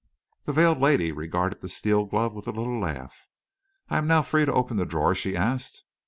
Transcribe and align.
The 0.45 0.51
veiled 0.51 0.79
lady 0.79 1.11
regarded 1.11 1.61
the 1.61 1.69
steel 1.69 2.05
glove 2.05 2.33
with 2.33 2.47
a 2.47 2.51
little 2.51 2.79
laugh. 2.79 3.27
"I 3.87 3.99
am 3.99 4.07
now 4.07 4.23
free 4.23 4.45
to 4.45 4.51
open 4.53 4.77
the 4.77 4.85
drawer?" 4.87 5.13
she 5.13 5.37
asked. 5.37 5.83